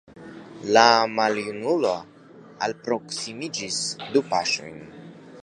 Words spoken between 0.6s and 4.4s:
La maljunulo alproksimiĝis du